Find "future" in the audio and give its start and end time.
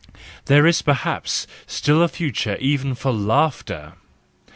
2.07-2.57